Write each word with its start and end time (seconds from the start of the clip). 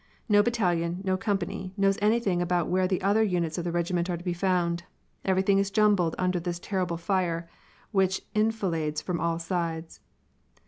No 0.27 0.41
battalion, 0.41 1.01
no 1.03 1.15
company, 1.15 1.75
knows 1.77 1.99
anything 2.01 2.41
about 2.41 2.67
where 2.69 2.87
the 2.87 3.03
other 3.03 3.21
units 3.21 3.59
of 3.59 3.63
the 3.63 3.71
regiment 3.71 4.09
are 4.09 4.17
to 4.17 4.23
be 4.23 4.33
found. 4.33 4.81
Everything 5.23 5.59
is 5.59 5.69
jumbled 5.69 6.15
under 6.17 6.39
this 6.39 6.57
terrible 6.57 6.97
fire 6.97 7.47
which 7.91 8.23
enfilades 8.33 8.99
from 8.99 9.19
all 9.21 9.37
sides. 9.37 9.99